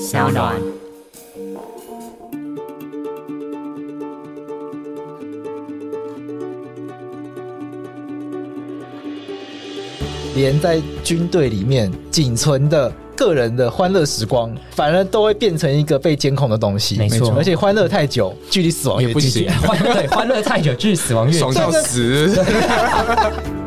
[0.00, 0.54] 小暖。
[10.34, 16.96] 连在军队里面仅存的个人的欢乐时光，反而都会变成一个被监控的东西。
[16.96, 19.50] 没错，而且欢乐太久，距离死亡越近。
[19.60, 21.40] 欢对，欢乐太久，距离死亡越近。
[21.40, 22.30] 爽到死。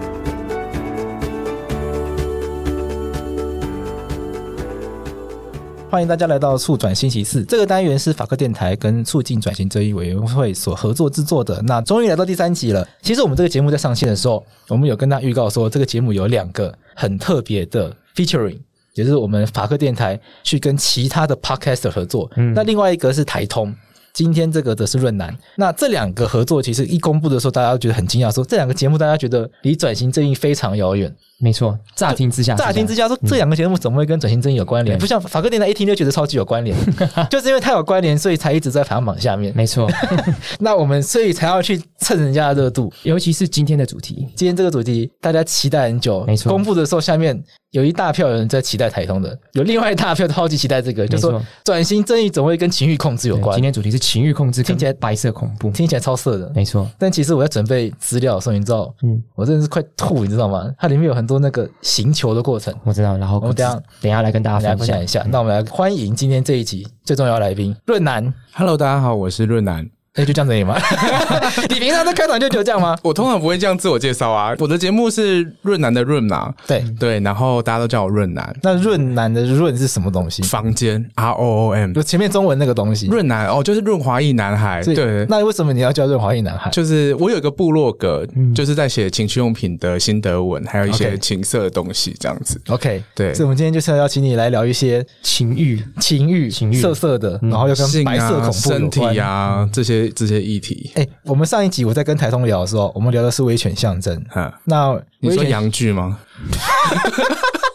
[5.96, 11.62] 欢迎大家来到促转星期四这个单元，是法克电台跟促进转型正义委员会所合作制作的。
[11.62, 12.86] 那终于来到第三集了。
[13.02, 18.60] 其实我们这个节目在上线的时候，我们有跟大家预告说，这个节目有两个很特别的 featuring，
[18.96, 22.30] 也就是我们法克电台去跟其他的 podcaster 合作。
[22.36, 23.74] 嗯，那另外一个是台通，
[24.14, 25.34] 今天这个的是润南。
[25.56, 31.16] 那这两个合作其实一公布的时候，大家都觉得很惊讶，说这两个节目大家觉得离转型正义非常遥远。
[31.38, 34.98] 没错，乍听之下，乍听之下说这两个节目怎么会跟转型正义有关联？
[34.98, 36.76] 嗯、不像法科电台一听就觉得超级有关联，
[37.30, 39.54] 就是因为它有关联，所以才一直在排行榜下面。
[39.56, 39.90] 没错，
[40.60, 46.50] 那我们所以才要去蹭人家的热度，尤其是今天的主题，今天这个主题大家期待很久，没错。
[46.50, 47.38] 公布的时候，下面
[47.72, 53.54] 有一大票人在期待台通的，有另外一大票超级期待这个，就是说转型正义总会跟情欲控制有关。
[53.56, 56.90] 今天主题是情欲控制，听起来白色恐怖，听起来超色的，没错。
[56.98, 60.72] 但其实我在准备资料的时候，你知道，嗯，我真的是快吐，你知道吗？
[60.80, 63.18] 它里面有很多那个行球的过程，我知道。
[63.18, 65.26] 然后我等下等下来跟大家分享一下。
[65.30, 68.34] 那我们来欢迎今天这一集最重要的来宾润南。
[68.54, 69.95] Hello，大家好，我是润男。
[70.16, 70.78] 哎，就这样子而已吗？
[71.70, 72.98] 你平常在开场就就这样吗？
[73.04, 74.56] 我通常不会这样自我介绍啊。
[74.60, 78.56] 我的节目是润南的润嘛，对对，然后大家都叫我润南。
[78.64, 80.42] 那润南的润是什么东西？
[80.44, 83.08] 房间 R O O M，就前面中文那个东西。
[83.08, 84.82] 润南哦，就是润滑液男孩。
[84.84, 86.70] 对，那为什么你要叫润滑液男孩？
[86.72, 88.26] 就是我有一个部落格，
[88.56, 92.60] 就是在写情趣用品的心得文，还有一些情色的东西，这样子。
[92.70, 93.34] OK，对。
[93.34, 100.92] 所以我们今天就是要请你来聊一些情欲、情欲、情欲、色色的，然后又跟白色恐怖、身体啊这些这些议题。
[100.96, 104.24] 哎、欸，我们上一集我在跟台通聊的时候，我们聊的是威权象征。
[104.30, 106.20] 哈，那你说阳具吗？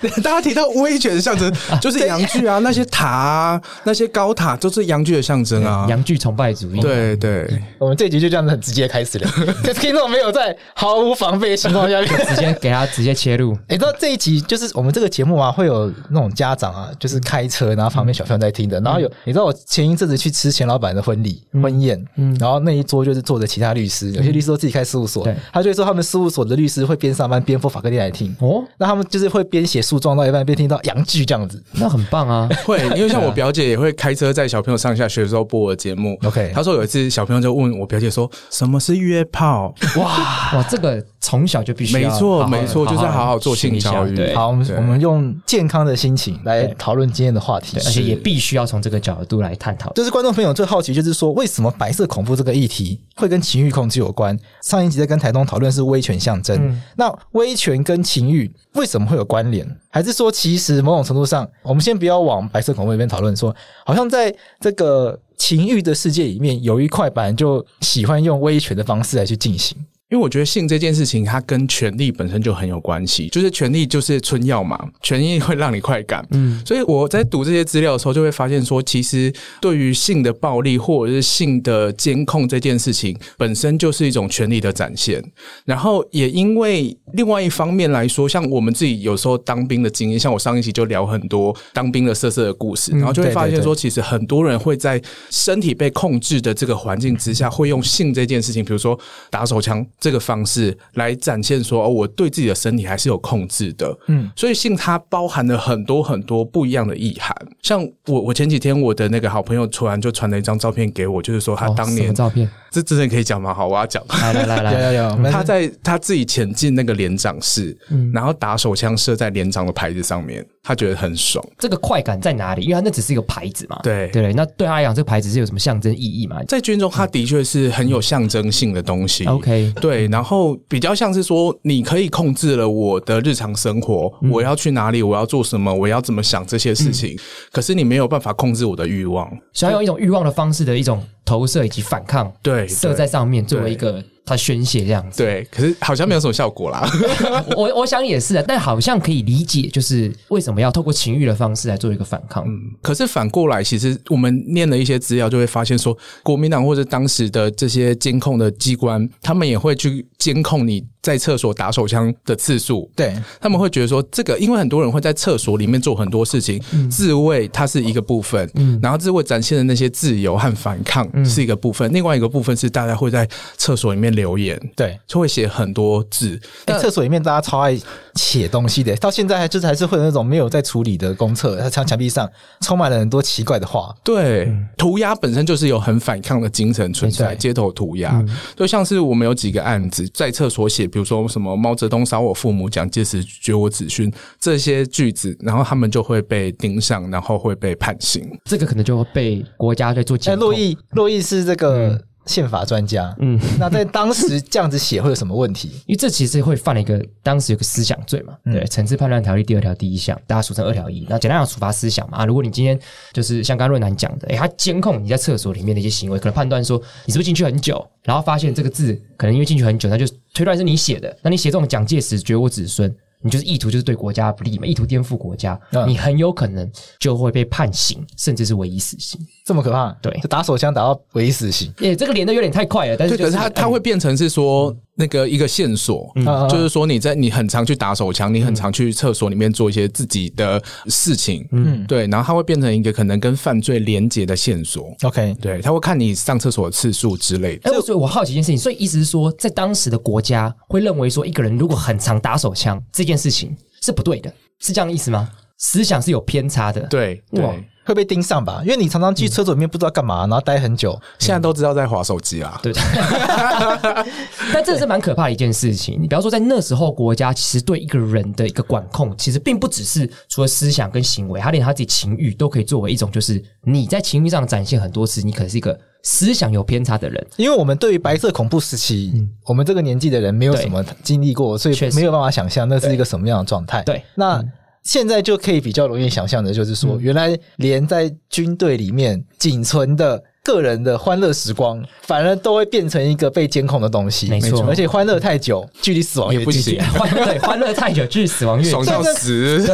[0.22, 6.80] 大家提到威权的象征，就是阳具啊， 那些塔啊，那些高塔都是阳具的象征啊，阳具崇拜主义。
[6.80, 7.48] 对对，
[7.78, 9.30] 我们这集就这样子很直接开始了，
[9.80, 13.56] 听众没有在毫无防备的情况下，就直接给他直接切入。
[13.68, 28.34] 你知道这一集就是我们这个节目啊，会有那种家长啊，就是开车，然后旁边小朋友在听的，然后有你知道我前一阵子去吃钱老板的婚礼婚宴，嗯，然后那一桌就是坐着其他律师，有些律师都自己开事务所，对，他就会说他们事务所的律师会边上班边播法克电来听。
[28.40, 32.48] 哦，那他们就是会边写诉状到一半边听到阳具这样子，那很棒啊！
[32.66, 36.18] 会，因为像我表姐也会开车载小朋友上下学的时候播我的节目。
[36.24, 44.34] OK，她说有一次小朋友就问我表姐说：“什么是约炮？” 哇哇，这个从小就必须没错没错，就是好好做性教育。
[44.34, 49.92] 好，我们我们用健康的心情来讨论今天的话题，而且也必须要从这个角度来探讨。
[49.92, 54.36] 就是观众朋友最好奇，就是说为什么白色恐怖这个议题会跟情欲控制有关？
[54.62, 59.66] 上一集在跟台东讨论是威权象征，那威权跟情欲为什么会有关联？
[59.90, 63.54] 还是说，其实某种程度上，我们先不要往白色恐怖那边讨论，说
[63.84, 69.76] 好像在这个情欲的世界里面，有一块板就喜欢用威权的方式来去进行。
[70.08, 76.24] 因为我觉得性这件事情，它跟权力本身就很有关系，就是权力就是春药嘛，权力会让你快感。
[76.30, 85.20] 嗯，所以我在读这些资料的时候，就会发现说，其实对于性的暴力或者是性的监控这件事情，本身就是一种权力的展现。
[85.64, 98.96] 然后也因为另外一方面来说，像我们自己有时候当兵的经验，像我上一期就聊很多当兵的色色的故事，然后就会发现说，其实很多人会在身体被控制的这个环境之下，会用性这件事情，比如说
[99.30, 99.84] 打手枪。
[99.98, 107.34] 这个方式来展现说，哦，我对自己的身体还是有控制的，嗯，所以性它包含了很多很多不一样的意涵。
[107.62, 113.54] 像我，我前几天我的那个好朋友突然就传了一张照片给我，就是说他当年、哦、照片，这真的可以讲吗？
[113.54, 121.44] 好，我要讲，来来来来，有有有，他在他自己潜进那个连长室，嗯，然后打手枪射在连长的牌子上面，他觉得很爽。
[121.56, 122.62] 这个快感在哪里？
[122.62, 124.32] 因为他那只是一个牌子嘛，对对对。
[124.32, 126.42] 那对他来讲，这个牌子是有什么象征意义嘛？
[126.48, 129.24] 在军中，他的确是很有象征性的东西。
[129.26, 137.14] OK，对，然后比较像是说，你可以控制了我的日常生活，嗯、我要去哪里，我要做什么，我要怎么想这些事情。
[137.14, 137.18] 嗯、
[137.52, 144.02] 可是你没有办法控制我的欲望，想要用一种欲望的方式的一种投射以及反抗，对，射在上面作为一个。
[144.26, 146.86] 他宣泄这样子，对，可是好像没有什么效果啦。
[147.56, 152.44] 我我想也是啊，但好像可以理解，就是为什么要透过情欲的方式来做一个反抗。
[152.44, 162.90] 嗯，可是反过来，其实我们念了一些资料，就会发现说，国民党或者当时的这些监控的机关，他们也会去监控你在厕所打手枪的次数。
[162.96, 174.98] 对，他们会觉得说，这个因为很多人会在厕所里面做很多事情，嗯、自卫它是一个部分，嗯，然后自卫展现的那些自由和反抗是一个部分，嗯、另外一个部分是大家会在厕所里面留言，对。
[175.06, 177.78] 就会写很多字，在厕所里面大家超爱
[178.14, 182.28] 写东西的，到现在还就是还是会有那种没有在处理的公厕，它墙墙壁上
[182.60, 183.94] 充满了很多奇怪的话。
[184.02, 194.10] 对，涂鸦本身就是有很反抗的精神存在，街头涂鸦，嗯、就像是我们有几个案子在厕所写，比如说什么毛泽东杀我父母，蒋介石绝我子孙
[194.40, 198.26] 这些句子，然后他们就会被盯上，然后会被判刑。
[198.46, 200.36] 这个可能就会被国家在做哎、欸。
[200.36, 202.00] 洛毅，洛毅是这个。
[202.26, 205.68] 嗯宪法专家，嗯，那在当时这样子写会有什么问题？
[205.86, 211.06] 因为这其实会犯了一个当时有个思想罪嘛，对，《惩治叛乱条例》第二条第一项，大家俗称二条一。
[211.08, 212.18] 那简单讲，处罚思想嘛。
[212.18, 212.78] 啊，如果你今天
[213.12, 221.16] 就是像刚刚润男讲的，诶、欸，他监控你在厕所里面的一些行为，可能判断说你是不是进去很久，然后发现这个字可能因为进去很久，他就推断是你写的。
[221.22, 222.92] 那你写这种蒋介石绝我子孙。
[223.20, 229.20] 你就是意图就是对国家不利嘛，意图颠覆国家，嗯、你很有可能就会被判刑，甚至是唯一死刑。
[229.44, 229.90] 这么可怕？
[230.02, 231.72] 对，就打手枪打到唯一死刑。
[231.80, 232.96] 耶，这个连的有点太快了。
[232.96, 234.76] 但是、就是，可是他他会变成是说。
[234.96, 244.96] 嗯那个一个线索，嗯、就是说你在你很常去打手枪，你很常去厕所里面做一些自己的事情，嗯，对，然后它会变成一个可能跟犯罪连结的线索。
[245.02, 247.70] OK，对，他会看你上厕所的次数之类的。
[247.70, 255.28] 哎，所以我好奇一件事情，所以意思是说，在当时的国家会认为说，一个人如果很常打手枪这件事情是不对的，是这样的意思吗？
[255.58, 257.44] 思想是有偏差的，对，对。
[257.86, 258.60] 哇会被盯上吧？
[258.64, 261.00] 因为你常常去厕所里面不知道干嘛，然后待很久。
[261.20, 262.58] 现在都知道在划手机啦。
[262.62, 262.72] 对，
[264.52, 265.94] 但这是蛮可怕的一件事情。
[266.00, 277.26] 你比方说，在那时候，国家其实对一个人的一个管控，其实并不只是除了思想跟行为，他连他自己情欲都可以作为一种，就是你在情欲上展现很多次，你可能是一个思想有偏差的人。
[277.36, 283.82] 因为我们对于白色恐怖时期，嗯、我们这个年纪的人没有什么经历过，所以没有办法想象那是一个什么样的状态。
[283.84, 284.38] 对，那。
[284.38, 284.52] 嗯
[284.86, 290.22] 现在就可以比较容易想象的，就是说，原来连在军队里面仅存的。
[290.46, 294.28] 个人的欢乐时光，反而都会变成一个被监控的东西。
[294.28, 296.80] 没错，而且欢乐太久，距离死亡也不行。
[296.94, 298.70] 欢对，欢乐太久，距离死亡越近。
[298.70, 299.66] 爽到死！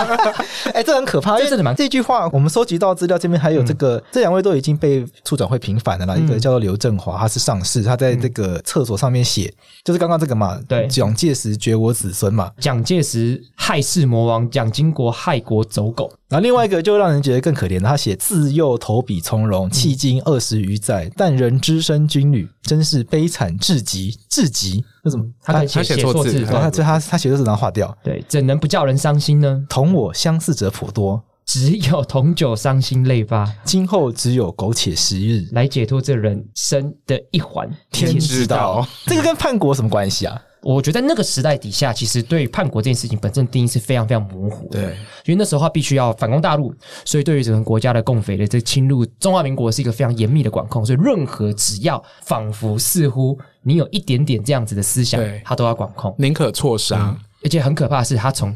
[0.72, 1.36] 哎，这很可怕。
[1.36, 6.16] 这真的蛮这句话，我们收集到资料这边还有这个，这两位都已经被促转会平反了啦。
[6.16, 9.52] 一个叫做刘振华，他是上士，他在这个厕所上面写，
[9.84, 16.10] 就是刚刚这个嘛，对，蒋介石绝我子孙嘛，蒋介石害世魔王，蒋经国害国走狗。
[16.28, 24.84] 然后另外一个就让人觉得更可怜，他写自幼投笔从戎，迄今二十余载，但仍只身军旅，真是悲惨至极，至极。
[25.04, 25.24] 为什么？
[25.40, 27.96] 他他写错字，他他他写错字然后划掉。
[28.02, 29.64] 对，怎能不叫人伤心呢？
[29.68, 33.48] 同我相似者颇多，只有同酒伤心泪发。
[33.62, 37.70] 今后只有苟且时日，来解脱这人生的一环。
[37.92, 40.42] 天知道，这个跟叛国什么关系啊？
[40.74, 44.80] 我觉得在那个时代底下，其实对叛国这件事情本身定义是非常非常模糊的。
[44.82, 44.90] 对，
[45.24, 46.74] 因为那时候他必须要反攻大陆，
[47.04, 50.84] 所以对于整个国家的共匪的这侵入，中华民国是一个非常严密的管控。
[50.84, 56.96] 所以任何只要仿佛似乎你有一点点这样子的思想，对他都要管控，宁可错杀。
[56.98, 58.52] 嗯，而且很可怕的是，他从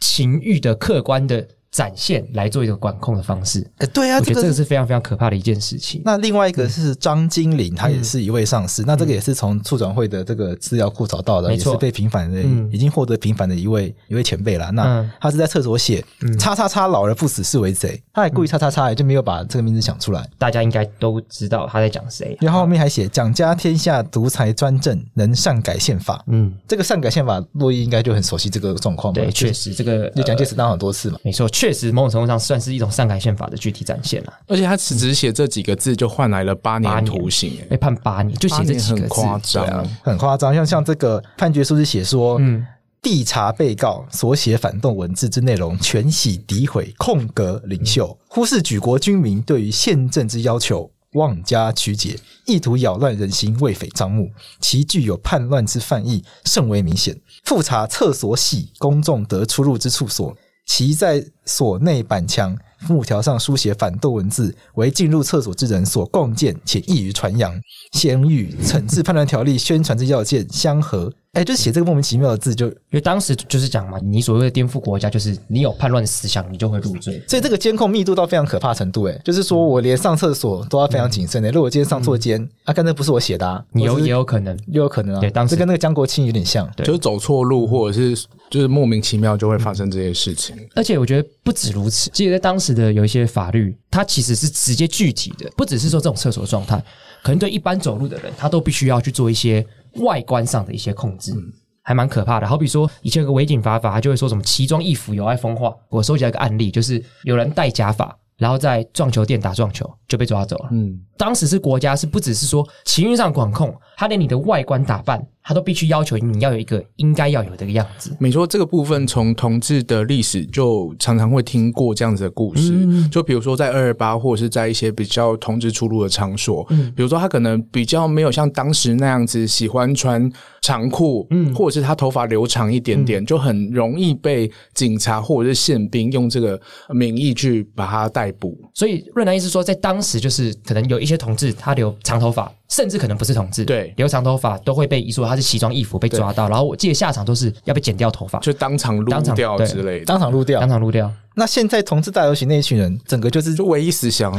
[0.00, 1.46] 情欲的客观的。
[1.72, 6.02] 展现来做一个管控的方式，哎，对啊，我觉得这个是非常非常可怕的一件事情。
[6.04, 14.70] 那另外一个是张金林，他也是一位上司，那这个也是从促转会的这个资料库找到的，也是被平反的，已经获得平反的一位一位前辈了。
[14.72, 16.04] 那他是在厕所写
[16.38, 20.28] “叉叉叉老而不死是为贼”，他还故意“叉叉叉”，也就没有把这个名字想出来。
[20.38, 22.36] 大家应该都知道他在讲谁。
[22.42, 26.22] 然后后面还写“蒋家天下独裁专政，能善改宪法”。
[26.28, 29.14] 嗯，这个善改宪法，洛伊应该就很熟悉这个状况。
[29.14, 31.18] 对，确实这个就蒋介石当很多次嘛。
[31.24, 32.32] 没错，确实某种程度上。
[32.42, 40.52] 算是一种擅改宪法的具体展现了，而且他只只写这几个字就换来了八年徒刑，被判八年，就写这几个字，很夸张，啊、很夸张。
[40.52, 42.66] 像像这个判决书是写说，嗯，
[43.00, 54.28] 调查被告所写反动文字之内容，全系诋毁空格领袖，忽视举国军民对于宪政之要求，妄加曲解，意图扰乱人心，为匪张目，
[54.60, 57.16] 其具有叛乱之犯意，甚为明显。
[57.44, 60.36] 复查厕所系公众得出入之处所。
[60.66, 62.56] 其在所内板墙
[62.88, 67.54] 木条上书写反斗文字，为进入厕所之人所共建，且易于传扬，
[67.92, 77.22] 先与惩治判断条例宣传之要件相合，哎，就是写这个莫名其妙的字就，就因为当时就是讲嘛，你所谓的颠覆国家，就是你有叛乱思想，你就会入罪。
[77.26, 81.50] 所以这个监控密度到非常可怕程度，哎，就是说我连上厕所都要非常谨慎的。
[81.50, 85.20] 如果我今天上错间，啊，刚才不是我写的，啊，你有也有可能，也有可能啊。
[85.20, 90.54] 对，当时跟那个江国庆有点像，就是走错路，或者是就是莫名其妙就会发生这些事情。
[90.74, 96.84] 而且我觉得不止如此，其实在当时的有一些法律，它其实是直接具体的，不只是说这种厕所状态，
[97.22, 99.64] 可能对一般走路的人，他都必须要去做一些
[100.00, 101.32] 外观上的一些控制。
[101.32, 101.52] 嗯
[101.84, 105.74] 还蛮可怕的，好比说以前有个违警法法，他就会说什么奇装异服有碍风化。
[105.88, 110.68] 我收集了一个案例，就是有人戴假发，然后在撞球店打撞球就被抓走了。
[110.70, 115.20] 嗯，当时是国家是不只是说情绪上管控，他连你的外观打扮。
[115.44, 118.14] 他都必须要求你要有一个应该要有的样子。
[118.18, 122.72] 没错，这个部分从同志的历史就常常会听过这样子的故事。
[122.72, 130.30] 嗯、就比如说在二二八，或者是在一些比较同志出入的场所，嗯，比如说他可能比较没有像当时那样子喜欢穿
[130.60, 138.56] 长裤，嗯，或者是他头发留长一点点，嗯、就很容易被警察或者是宪兵用这个名义去把他逮捕。
[138.74, 142.52] 所以润南意思说，在当时就是可能有一些同志他留长头发。
[142.68, 151.10] 甚至可能不是同志，对，留长头发都会被疑说他是奇装异服被抓到，然后我记得下场都是要被剪掉头发，就当场撸掉之类的，当场撸掉，当场撸掉。
[151.34, 154.30] 那现在同志大游行那一群人，整个就是就唯一死详，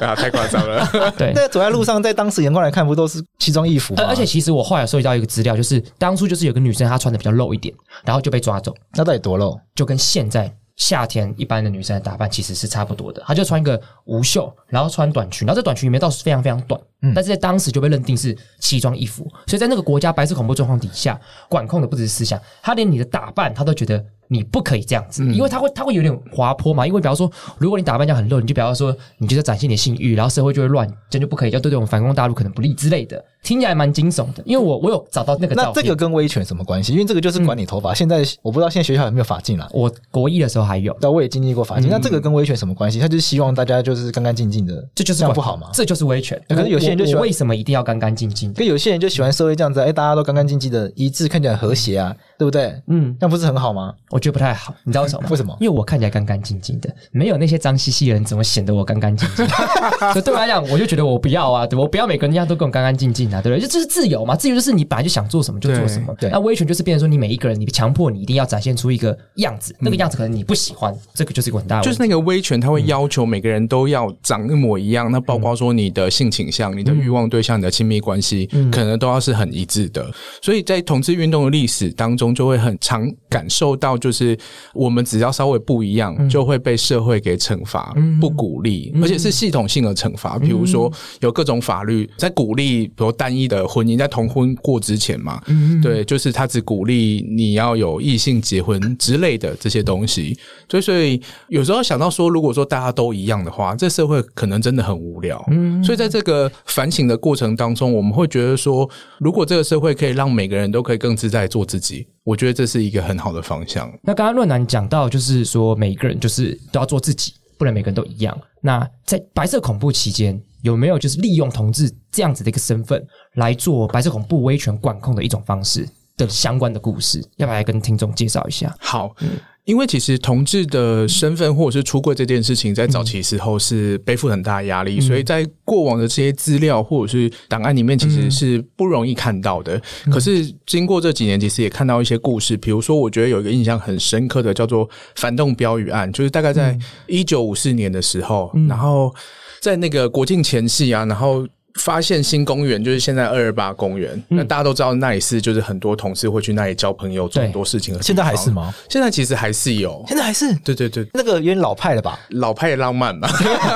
[0.00, 0.86] 啊，太夸张了。
[1.16, 4.04] 对，那走在路上，在当时眼光来看，不都是奇装异服吗？
[4.06, 8.74] 而且其实我后来收集到一个资料，就是当初就是有个女生她穿的比较露一点，然后就被抓走。
[8.94, 9.58] 那到底多露？
[9.74, 10.54] 就跟现在。
[10.82, 24.04] 夏天一般的女生的打扮其实是差不多的，她就穿一个无袖，然后穿短裙，然后这短裙里面倒是非常非常短，嗯，但是在当时就被认定是奇装异服，所以在那个国家白色恐怖状况底下，管控的不只是思想，他连你的打扮他都觉得。
[24.28, 26.86] 你不可以这样子，因为他会他会有点滑坡嘛。
[26.86, 34.42] 因为比方说，如果你打扮这样很露，你就比方说，你就是展现你的性欲，然后社会就会乱，这样就不可以，要对这种反攻大陆可能不利之类的，听起来蛮惊悚的。
[34.44, 36.92] 因为我我有找到那个照片，那这个跟威权什么关系？
[36.92, 37.92] 因为这个就是管你头发。
[37.92, 39.68] 嗯、现在我不知道现在学校有没有法禁了。
[39.72, 41.88] 我国一的时候还有，但我也经历过法禁。
[41.88, 42.98] 嗯、那这个跟威权什么关系？
[42.98, 45.68] 他就是希望大家就是干干净净的，这就是这样不好吗？
[45.72, 46.40] 这就是威权。
[46.48, 48.52] 可是有些人就喜欢，为什么一定要干干净净？
[48.54, 52.74] 可有些人就喜欢社会这样子，哎，大家都干干净净的，一致看起来和谐啊，对不对？
[52.86, 53.92] 嗯，那不是很好吗？
[54.10, 55.02] 我觉得不太好，你知道。
[55.02, 55.26] 为什么？
[55.30, 55.56] 为什么？
[55.60, 59.46] 因为我看起来干干净净的，没有那些脏兮兮的人，怎么显得我干干净净？
[60.12, 63.60] 所以对我来讲，我就觉得我不要啊，对，我不要每个人家都跟我干干净净啊，对不对？
[63.60, 66.14] 就这是自由嘛，自由就是你本来就想做什么就做什么。
[66.20, 71.82] 对，那威权就是变成说，你每一个人，你强迫你一定要展现出一个样子，那个样子可能你不喜欢，这个就是一个很大的。
[71.82, 80.08] 就是那个威权，他会要求每个人都要长一模一样，那包括说你的性倾向、你的欲望对象、你的亲密关系，可能都要是很一致的。
[80.40, 84.38] 所以在同志运动的历史当中，就会很常感受到，就是
[84.74, 84.92] 我。
[84.92, 90.38] 我们只要稍微不一样，就会被社会给惩罚，不鼓励，而且是系统性的惩罚。
[90.38, 95.40] 比如说，有各种法律在鼓励，比如单一的婚姻，在同婚过之前嘛，
[95.80, 100.36] 对，就是他只鼓励你要有异性结婚之类的这些东西。
[100.68, 105.38] 所以，所以有时候想到说，如果说大家都一样的话，这社会可能真的很无聊。
[105.84, 112.08] 所以，在这个反省的过程当中，我们会觉得说，如果这个社会可以让每个人都可以更自在做自己。
[112.24, 113.92] 我觉得这是一个很好的方向。
[114.02, 118.36] 那刚刚论男讲到，就是说每一个人就是都要做自己，不能每个人都一样。
[118.60, 123.04] 那在白色恐怖期间，有没有就是利用同志这样子的一个身份
[123.34, 127.22] 来做白色恐怖威权管控的一种方式的相关的故事？
[127.36, 128.74] 要不要来跟听众介绍一下？
[128.80, 129.14] 好。
[129.20, 129.28] 嗯
[129.64, 139.80] 因为其实同志的身份或者是出柜这件事情，在早期时候是背负很大压力，嗯、所以在过往的这些资料或者是档案里面，其实是不容易看到的。
[140.04, 146.76] 嗯、可是经过这几年，其实也看到一些故事，比如说，我觉得有一个印象很深刻的，叫做反动标语案，就是大概在
[147.06, 149.14] 一九五四年的时候，嗯、然后
[149.62, 151.46] 在那个国庆前夕啊，然后。
[151.74, 158.00] 发现新公园就是现在二二八公园，嗯、那大家都知道那里是就是很多同事会去那里交朋友，做很多事情。
[158.02, 158.72] 现在还是吗？
[158.88, 162.18] 现在其实还是有，现在还是对对对，那个有点老派了吧？
[162.30, 163.28] 老派的浪漫嘛？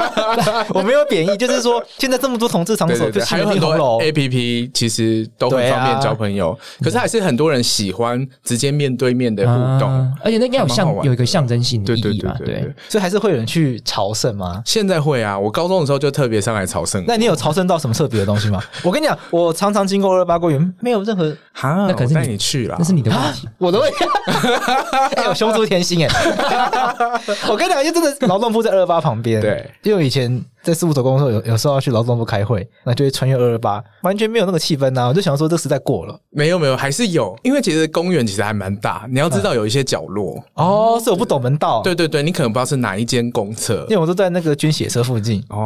[0.75, 6.51] 我没有贬义，就是说现在这么多同志场所，还有很多 APP，其实都很方便交朋友。
[6.53, 12.35] 啊、可是还是很多人喜欢直接面对面的互动，啊、而且那应该有象有一个象征性的意义吧？
[12.39, 14.63] 对，对，对，对，对，所以还是会有人去朝圣吗？
[14.67, 17.03] 现在会啊，我高中的时候就特别上来朝圣。
[17.07, 18.63] 那你有朝圣到什么特别的东西吗？
[18.83, 24.05] 我跟你讲，我常常经过二二八公园，没有任何哈，那可是带你去了，那是你的问题，我的问题。
[25.17, 26.11] 哎呦，胸出甜心哎！
[27.49, 30.45] 我跟你讲，就真的劳动部在二二八旁边，对，因为以前。
[30.67, 35.09] 在事务所工作，有有时候要去劳动部开会，那就会穿越二二八，完全没有那个气氛呐、啊。
[35.09, 36.19] 我就想说，这时代过了。
[36.31, 39.07] 没有没有，还是有，因为其实公园其实还蛮大。
[39.09, 41.83] 你要知道，有一些角落、嗯、哦，是我不懂门道。
[41.83, 45.41] 对对对，你可能不知道是哪一间公厕，因为我都在那个军血车附近。
[45.51, 45.57] 哦，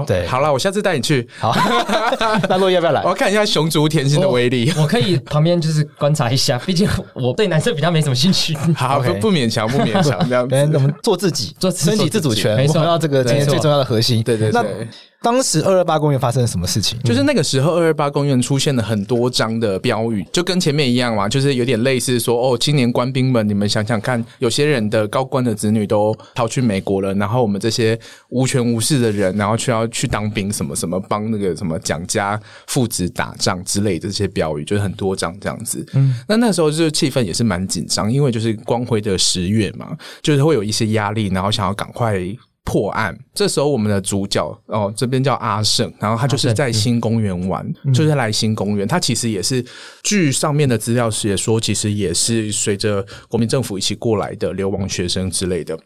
[0.00, 0.04] 哦。
[0.06, 1.28] 对好了，我下次带你去。
[1.40, 1.52] 好，
[2.48, 3.08] 那洛伊要不要来我？
[3.08, 4.72] 要看一下熊族甜心的威力。
[4.76, 8.56] 我可以旁边就是观察一下，毕竟我对男生比较没什么兴趣。
[8.76, 14.11] 好，不不勉强，不勉强这样我们做自己，做自身体自主权，没错我们回到这个今天最重要的核心。
[14.16, 14.88] 那对对对。
[15.22, 16.98] 当时二二八公园发生了什么事情？
[17.04, 27.96] 就是那个时候，二二八公园出现了很多张的标语，就跟前面一样嘛，就是有点类似说，哦，青年官兵们，你们想想看，有些人的高官的子女都逃去美国了，然后我们这些
[28.30, 35.86] 无权无势的人，然后却要去当兵，什么什么帮那个什么蒋家父子打仗之类的这些标语，就是很多张这样子。
[35.94, 42.20] 嗯，那那时候就是气氛也是蛮紧张，因为就是光辉的十月嘛，就是会有一些压力，然后想要赶快。
[42.64, 48.86] 破案，这时候我们的主角哦，这边叫阿胜，然后他就是在新公园玩，嗯、就是来新公园。
[48.86, 49.64] 他其实也是，
[50.02, 55.78] 据上面的资料是也说，其实也是随着国民政府一起过来的流亡学生之类的。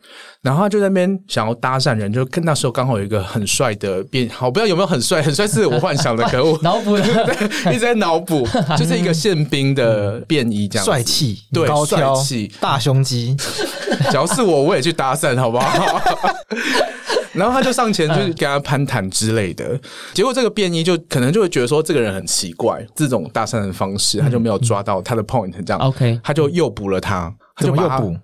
[0.43, 7.03] 然后他就在那边想要搭讪人，就跟那时候刚好有一个很帅的便，好不知道有没有很帅，很帅是我幻想的，可恶， 脑补的，
[7.71, 8.47] 一直在脑补，
[8.79, 13.37] 就是一个宪兵的便衣这样，帅气，对，帅气，大胸肌。
[14.11, 16.01] 只要是我，我也去搭讪，好不好？
[17.33, 19.79] 然后他就上前，就是跟他攀谈之类的。
[20.15, 25.79] 结果这个便衣就可能就会觉得说，这个人很奇怪，这种搭讪的方式，他就没有抓到他的 point，这样。
[25.81, 27.33] OK，他就诱捕了他。
[27.59, 28.15] 他就诱捕？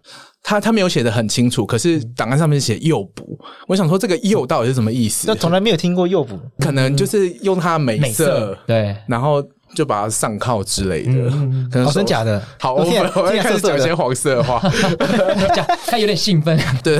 [0.42, 3.38] 他他没有写的很清楚，可是档案上面写诱捕。
[3.68, 5.26] 我想说，这个诱到底是什么意思？
[5.28, 9.42] 那从来没有听过诱捕，可能就是用他的美色，美色对，然后。
[9.74, 12.42] 就把它上铐之类的，嗯、可能真假的。
[12.58, 14.60] 好，我们我们开始讲一些黄色的话，
[15.54, 16.58] 讲他有点兴奋。
[16.82, 16.98] 对，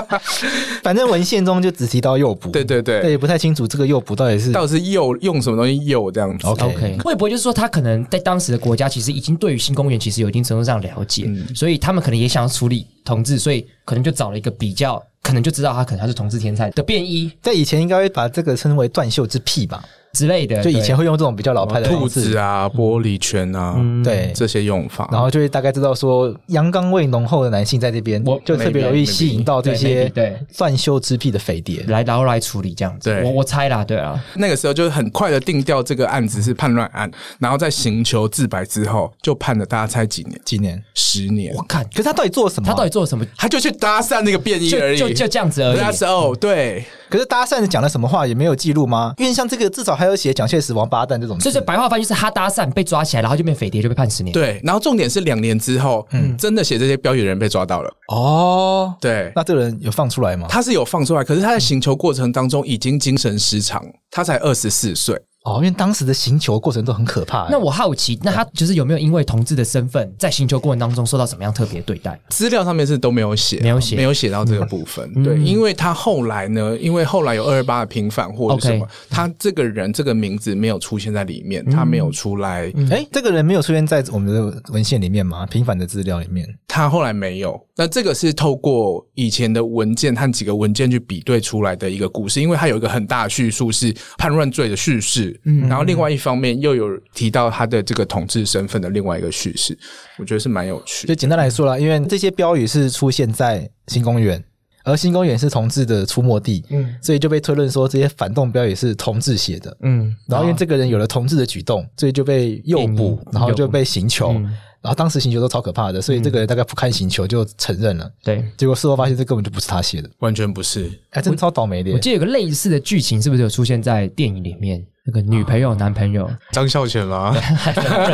[0.82, 2.50] 反正文献中就只提到诱捕。
[2.50, 6.46] 对对对，对，也不太清楚这个诱捕到底是到底是诱用什么东西诱这样子。
[6.46, 7.02] OK，, okay.
[7.02, 19.82] 会不会就是说他可能在当时的国家其实已经对于新公园其实有一定程度上了解，嗯、所以他们可能也想要处理同志，所以可能就找了一个比较，可能就知道他可能他是同治天才的便衣，在以前应该会把这个称为断袖之癖吧。
[20.12, 33.08] 之类的，就以前会用这种比较老派的兔子啊、玻璃圈啊，对这些用法，然后就会大概知道说阳刚味浓厚的男性在这边，就特别容易吸引到这些对断袖之癖的匪谍来，然后来处理这样子。
[33.22, 40.40] 我我猜啦，对啊，那个时候就是很快的定掉这个案子是叛乱案，然后在刑求自白之后就判了，大家猜几年？
[40.44, 40.82] 几年？
[40.94, 41.54] 十年。
[41.54, 42.66] 我看，可是他到底做什么？
[42.66, 43.24] 他到底做什么？
[43.36, 45.78] 他就去搭讪那个便衣而已，就就这样子而已。
[45.78, 49.14] 那时候对，可是搭讪讲了什么话也没有记录吗？
[49.18, 54.32] 因为像这个至少还有写蒋介石王八蛋这种，就是白话翻就是他搭讪被抓起来，然后就变匪谍，就被判十年。
[54.32, 57.90] 对，然后重点是两年之后，嗯，真的写这些标语的人被抓到了。
[58.08, 60.46] 哦，对，那这个人有放出来吗？
[60.48, 65.20] 他是有放出来，可是他在行求过程当中已经精神失常，他才二十四岁。
[65.44, 67.48] 哦，因为当时的行求过程都很可怕。
[67.50, 72.20] 那我好奇，那他就是有没有因为同志的身份，在行求过程当中受到什么样特别对待？
[72.28, 75.10] 资料上面是都没有写，没有写，没有写到这个部分。
[75.16, 82.66] 嗯、对，因为他后来呢，因为后来有二二八的平反或者什么他这个人这个名字没有出现在里面，他没有出来。
[82.66, 85.46] 哎、嗯，这个人没有出现在我们的文献里面吗？
[85.46, 87.58] 平反的资料里面，他后来没有。
[87.76, 96.10] 那这个是透过以前的文件和几个文件去比对出来的一个故事，因为他有一个很大的叙述是叛乱罪的叙事，嗯，然后另外。
[96.10, 99.78] 一方面又有提到他的这个统治身份的另外一个叙事，
[100.18, 101.06] 我觉得是蛮有趣。
[101.06, 104.42] 就简单来说啦，因为这些标语是出现在新公园，
[104.82, 110.12] 而新公园是同志的出没地，嗯，所以就被推论说这些反动标语是同志写的，嗯。
[110.26, 114.34] 然后因为这个人有了同志的举动，所以就被诱捕，然后就被刑求。
[114.82, 118.10] 然后当时星球都超可怕的，所以这个人大概不看星球就承认了。
[118.22, 121.92] 对，结果事后发现这根本就不是他写的，完全不是，还真超倒霉的。
[121.92, 124.84] 我记得有个类似的剧情，是不是有出现在电影里面？
[125.02, 127.34] 那个女朋友、男朋友 张孝全吗？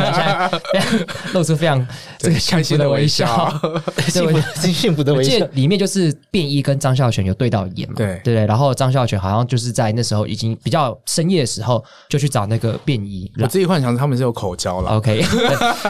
[1.33, 1.85] 露出非常
[2.17, 3.53] 这个开心的微笑，
[4.07, 4.39] 幸福
[4.71, 5.33] 幸福的微笑。
[5.33, 7.95] 我记得里面就是便衣跟张孝全有对到眼嘛？
[7.97, 8.45] 对对对。
[8.45, 13.29] 然后张孝全好像就是在那时候已经比较深夜的时候，就去找那个便衣。
[13.37, 14.91] 我自己幻想他们是有口交了。
[14.91, 15.21] OK，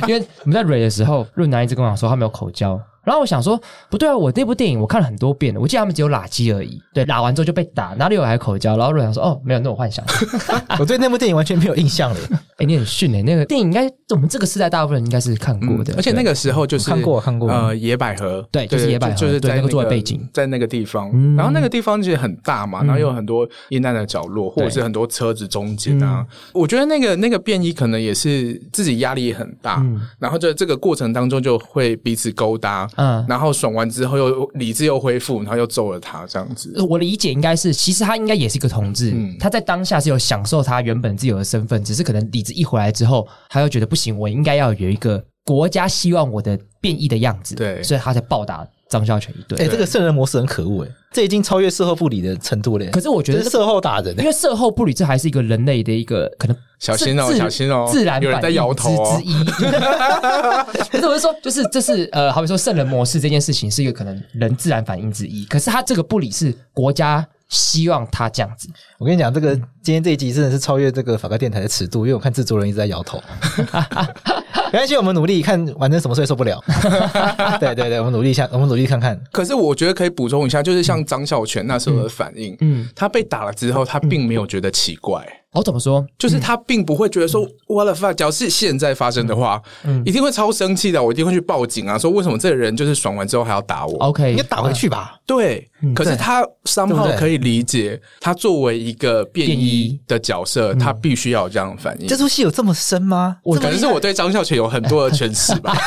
[0.08, 2.80] 因为我们在蕊的时候，润楠一直跟我说他没有口交。
[3.08, 3.58] 然后我想说，
[3.89, 6.78] 不对啊，我那部电影我看了很多遍了，我记得他们只有喇鸡而已。
[6.93, 8.76] 对，打完之后就被打，哪里有还口交？
[8.76, 10.04] 然后瑞想说，哦，没有那种幻想。
[10.78, 12.20] 我对那部电影完全没有印象了。
[12.58, 17.50] 哎，你很逊哎，那个电影应该我们这个时代大部分人应该是看过的，而且那个时候就是看过看过。
[17.50, 21.10] 呃，野百合，对，就是野百合，就是在那个作为背景，在那个地方。
[21.38, 26.26] 然后那个地方其实很大嘛，然后有很多阴暗的角落，或者是很多车子中间啊。
[26.52, 29.82] 我觉得那个那个便衣可能也是自己压力也很大，
[30.20, 33.77] 然后就这个过程当中就会彼此勾搭，嗯，然后爽。
[33.77, 36.73] 完之后又理智又恢复，然后又揍了他这样子。
[36.89, 49.62] 我理解应该是，其实他应该也是一个同志，嗯、他在当下是有享受他原本自由的身份，只是可能理智一回来之后，他又觉得不行，我应该要有一个国家希望我的变异的样子，对，所以他才暴打张孝全一顿。
[49.62, 52.86] 哎，这个圣人模式很可恶哎，这已经超越事后不理的程度了。
[52.88, 56.56] 可是我觉得事后打人，因为事后不理这还是一个人类的一个可能。
[56.80, 59.34] 小心哦，小心哦，自然有人在摇头之一。
[60.91, 65.43] 可是我是说，就是这是呃，好比说圣人模式这件事情是一个可能人自然反应之一。
[65.45, 68.69] 可是他这个不理是国家希望他这样子。
[69.00, 73.19] 我跟你讲，这个今天这一集真的是超越这个法科电台的尺度，因为我看制作人一直在摇头。
[74.73, 76.63] 没关系，我们努力看，反正什么时候也受不了。
[77.60, 79.19] 对对对，我们努力一下，我们努力看看。
[79.32, 85.25] 可是我觉得可以补充一下，就是像张小泉那时候的反应，嗯，嗯他被打了之后，他并没有觉得奇怪。
[85.58, 86.06] 我、哦、怎么说？
[86.20, 95.15] 就是他并不会觉得说，what the fuck，假如是现在发生的话，嗯，一定会超生气的，我一定会去报警啊，说为什么这个人就是爽完之后还要打我？OK，应该打回去吧？
[95.26, 95.67] 对。
[95.93, 102.08] 可是他 somehow 可以理解，他作为一个便衣的角色，他必须要有这样的反应。
[102.08, 103.38] 这出戏有这么深吗？
[103.43, 105.78] 我可能是我对张孝全有很多的诠释吧。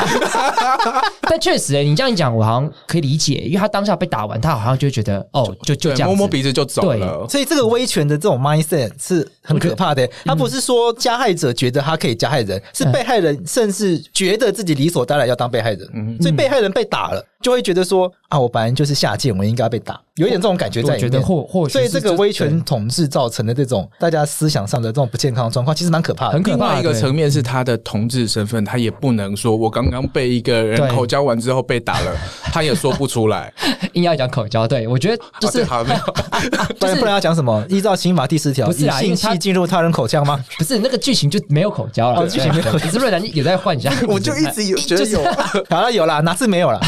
[1.22, 7.26] 但确实、欸，你这样一讲，我好像可以理解，因为他当下被打完，他好像就觉得哦，就就这样，摸摸鼻子就走了。
[7.28, 10.08] 所以这个威权的这种 mindset 是很可怕的。
[10.24, 16.18] 他不是说加害者觉得他可以加害人，是被害人甚至觉得自己理所当然要当被害人。
[16.20, 17.24] 所以被害人被打了。
[17.42, 21.10] 就会觉得说啊，我本来就是下贱，我应该被打，有一点这种感觉在里面。
[21.10, 26.32] 觉得或或许，所以这个威权统治造成的这种大家思想上的这种不健康的状况，其实蛮可怕的。
[26.32, 26.56] 很可怕。
[26.56, 32.12] 另外一个层面是他的同志身份，他也不能说我刚刚被一个人口交完之后被打了，
[32.52, 33.52] 他也说不出来。
[33.94, 36.14] 硬要讲口交，对我觉得就是好没有，
[36.78, 37.64] 不然不然要讲什么？
[37.68, 40.38] 依照刑法第四条，不是啊性器进入他人口腔吗？
[40.58, 42.78] 不是那个剧情就没有口交了，剧情没有。
[42.78, 45.24] 只是瑞南也在幻想， 我就一直有觉得有，
[45.70, 46.80] 好了有了，哪次没有了？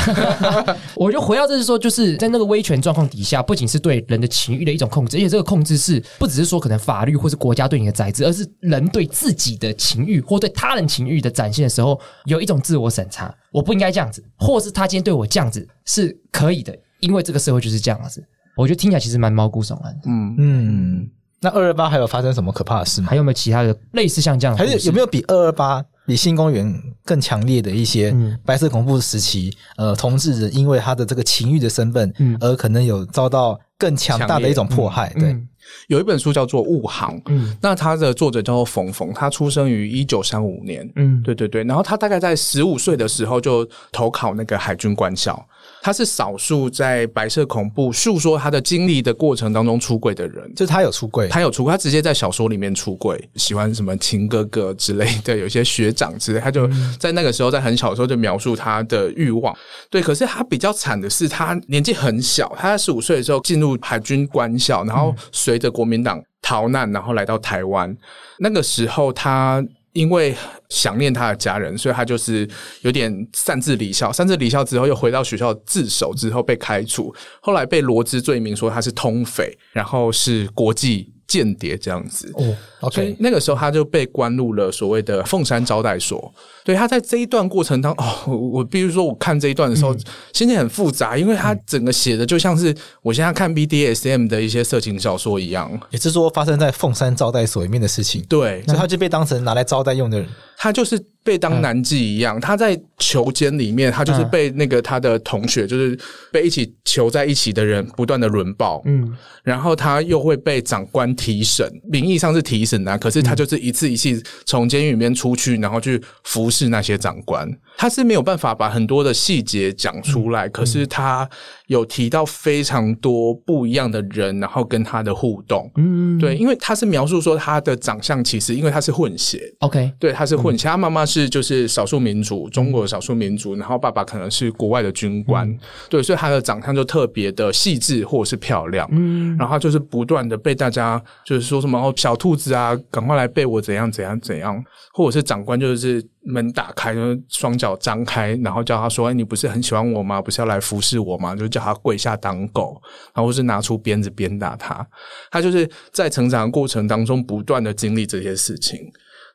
[0.97, 13.35] 我就回到这是说，就是在那个威权状况底下，不仅是对人的情欲的一种控制，而且这个控制是不只是说可能法律或是国家对你的宰制，而是人对自己的情欲或对他人情欲的展现的时候，有一种自我审查。
[13.51, 18.25] 我不应该这样子，或是他今天对我这样子是可以的，因为这个社会就是这样子。
[18.57, 20.01] 我觉得听起来其实蛮毛骨悚然的。
[20.07, 23.09] 嗯嗯，那二二八还有发生什么可怕的事吗？
[23.11, 24.65] 还有没有其他的类似像这样的？
[24.65, 25.85] 还是有没有比二二八？
[26.07, 35.13] 比新公园更强烈的一些白色恐怖时期，嗯、呃，同志因为他的这个情欲的身份，嗯，而可能有遭到更强大的一种迫害。
[35.17, 35.49] 嗯、对、嗯，
[35.89, 45.47] 有一本书叫做《雾航》，嗯，那它的作者叫做冯冯，他出生于一九三五年，嗯，对对对，然后他大概在十五岁的时候就投考那个海军官校。
[45.83, 59.53] 他是少数在白色恐怖诉说他的经历的过程当中出柜的人，就是他有出柜，他有出柜，他直接在小说里面出柜，喜欢什么情哥哥之类的，有些学长之类，他就在那个时候在很小的时候就描述他的欲望。
[59.91, 67.97] 对，可是他比较惨的是，他年纪很小，他在十五岁的时候进入海军官校，然后随着国民党逃难，然后来到台湾。
[68.39, 69.61] 那个时候他。
[69.93, 70.35] 因为
[70.69, 72.49] 想念他的家人，所以他就是
[72.81, 74.11] 有点擅自离校。
[74.13, 77.15] 擅自离校之后，又回到学校自首，之后被开除。
[77.41, 82.31] 后来被罗织罪名说他是通匪，然后是国际间谍这样子。
[82.35, 86.33] 哦，OK，所以那个时候他就被关入了所谓的凤山招待所。
[86.65, 90.01] 对，他在这一段过程当中，哦，我比如说我看这一段的时候，嗯、
[90.33, 98.23] 心情很复杂，因为他整个写的就像是我现在看 BDSM 的一些色情小说一样，也是说发生在凤山招待所里面的事情。
[98.29, 100.29] 对，所以他就被当成拿来招待用的人。
[100.57, 105.99] 他就是被当男妓一样，他在囚监里面，他就是被那个他的同学，就是
[106.31, 121.29] 被一起囚在一起的人不断的轮暴，嗯，然后他又会被长官提审，名义上是提审啊，可是他就是一次一次从监狱里面出去，然后去服侍那些长官，他是没有办法把很多的细节讲出来，可是他。
[121.69, 144.63] 有提到非常多不一样的人，然后跟他的互动，嗯，对，因为他是描述说他的长相其实因为他是混血，OK，对，他是混血，他妈妈是就是少数民族，中国的少数民族，然后爸爸可能是国外的军官，嗯、对，所以他的长相就特别的细致或者是漂亮，嗯，然后他就是不断的被大家就是说什么哦，小兔子啊，赶快来背我怎样怎样怎样，
[144.93, 146.07] 或者是长官就是。
[146.25, 150.23] 门打开，就双脚张开，然后叫他说：“哎，你不是很喜欢我吗？
[150.23, 152.81] 不是要来服侍我吗？”就叫他跪下当狗，
[153.15, 154.87] 然后是拿出鞭子鞭打他。
[155.31, 158.79] 他就是在成长的过程当中不断的经历这些事情。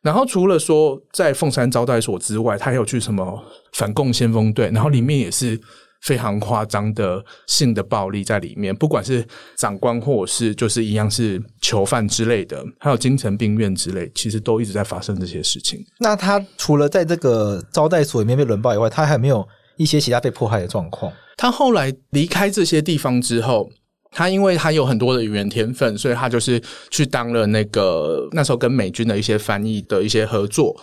[0.01, 5.59] 然后除了说在凤山招待所之外，他还有去什么反共先锋队，然后里面也是。
[6.01, 9.25] 非常夸张的性的暴力在里面，不管是
[9.57, 15.79] 长官或者是就是一样是囚犯之类的，还有精神病院之类，其实都一直在发生这些事情。
[15.99, 21.11] 那他除了在这个招待所里面被轮暴以外，他还有没有一些其他被迫害的状况？
[21.35, 23.69] 他后来离开这些地方之后，
[24.11, 30.75] 他因为他有很多的语言天分，所以他就是去当了那个那时候跟美军的一些翻译的一些合作。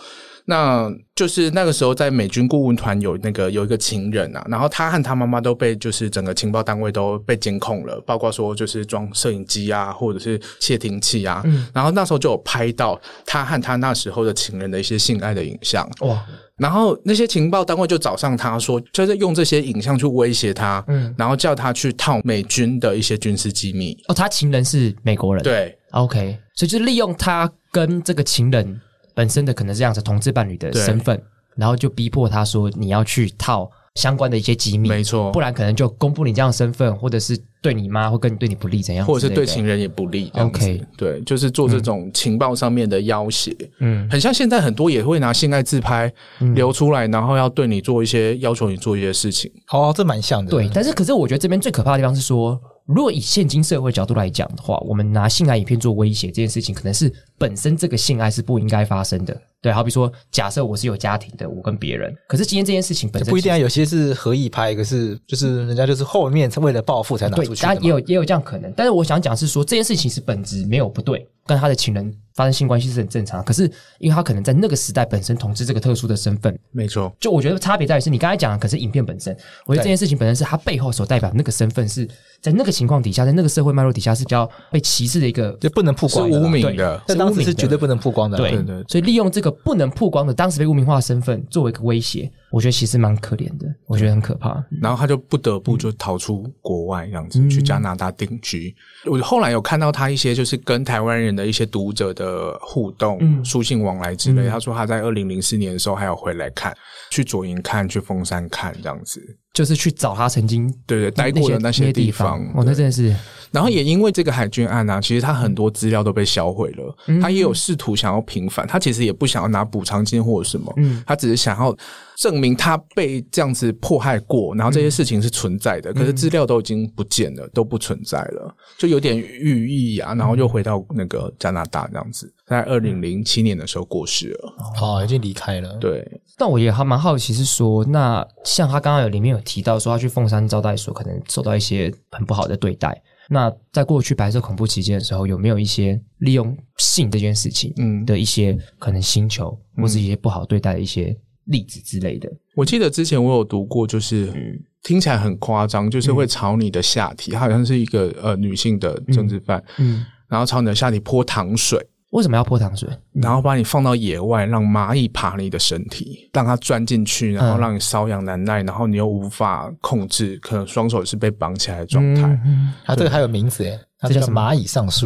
[0.47, 11.41] 那就是那个时候，在美军顾问团有那个有一个情人啊，然后他和他妈妈都被就是整个情报单位都被监控了，包括说就是装摄影机啊，或者是窃听器啊。
[11.45, 15.89] 嗯，然后那时候就有拍到他和他那时候的情人的一些性爱的影像。
[16.01, 16.23] 哇！
[16.57, 23.97] 然后那些情报单位就找上他说，就是用这些影像去威胁他，嗯，然后叫他去套美军的一些军事机密。
[24.07, 28.79] 哦，他情人是美国人，对，OK，所以就利用他跟这个情人。
[29.15, 31.19] 本身的可能是这样子同志伴侣的身份，
[31.55, 40.29] 然后就逼迫他说，你要去套相关的一些机密，没错，不然可能就公布你这样的身份，或者是对你妈或跟对你不利怎样，或者是对情人也不利。
[40.35, 46.11] OK，对，就是做这种情报上面的要挟，嗯，很像现在很多也会拿性爱自拍
[46.53, 49.49] 流出来，然后要对你做一些要求你做一些事情。
[49.71, 50.51] 哦，这蛮像的。
[50.51, 52.59] 对，但是可是我觉得这边最可怕的地方是说。
[52.85, 59.35] 如果以现今社会角度来讲的话，我们拿性爱影片做威胁这件事情，可能是本身这个性爱是不应该发生的。
[59.59, 67.63] 对，好比说，假设我是有家庭的，我跟别人，可是今天这件事情本身不一定啊，有些是合意拍，可是就是人家就是后面为了报复才拿出去。
[67.63, 73.43] 当然也有也有这样可能，但是我想讲是说，这件事情是本质没有不对，跟他的情人发生性关系是很正常。
[73.43, 73.63] 可是
[73.99, 77.11] 因为他可能在那个时代本身统治这个特殊的身份，没错。
[77.19, 82.07] 就我觉得差别在于是你刚才讲的，可是影片本身，我觉得这件事情本身是他背后所代表的那个身份是
[82.41, 88.37] 在那个情况底下，在那个社会脉络底下是比较被歧视的一个，就不能曝光的，是污名的，在当时是绝对不能曝光的。
[88.37, 90.33] 对对对，所以利用这个不能曝光的。
[90.33, 94.63] 当时被污名化的身份作为一个威胁，我觉得其实蛮可怜的，我觉得很可怕。
[94.81, 98.73] 然后他就不得不就逃出国外，这样子、嗯、去加拿大定居。
[99.03, 104.47] 我后来有看到他一些就是跟台湾人的一些读者的互动、嗯、书信往来之类。
[104.47, 106.73] 他说他在二零零四年的时候还有回来看，
[107.11, 109.21] 去左营看，去凤山看，这样子
[109.55, 112.39] 就是去找他曾经对对待过的那些地方。
[112.53, 113.15] 哦，那真的是。
[113.51, 116.97] 然后也因为这个海军案啊，其实他很多资料都被销毁了。
[117.07, 121.73] 嗯、他也有试图想要平反，他其实也不想要拿补偿金或者什么，嗯，他只是想要
[122.17, 125.89] 证明他被这样子迫害过，然后这些事情是存在的。
[125.91, 130.13] 嗯、可是资料都已经不见了，都不存在了，就有点寓意啊。
[130.15, 135.73] 然后又回到那个加拿大这样子，在二零零七年的时候过世了，哦，已经离开了。
[135.77, 136.05] 对，
[136.37, 143.01] 但我也还蛮好奇，是说那像他刚刚有里面有提到说，他去凤山招待所可能受到一些很不好的对待。
[143.27, 152.29] 那在过去白色恐怖期间的时候，有没有一些利用性这件事情，嗯，的一些可能星球，嗯、或是一些不好对待的一些例子之类的？
[152.55, 160.05] 我记得之前我有读过，就是、嗯、听起来很夸张，就是会朝你的下体，好像是一个呃女性的政治犯，嗯，嗯。
[160.29, 161.83] 然后朝你的下体泼糖水。
[162.15, 162.87] 为什么要泼糖水？
[163.11, 172.21] 然后把你放到野外，让蚂蚁爬你的身体，让它钻进去，然后让你瘙痒难耐，然后你又无法控制，可能双手是被绑起来的状态。
[172.21, 175.05] 它、嗯啊、这个还有名字诶，它叫蚂蚁上树。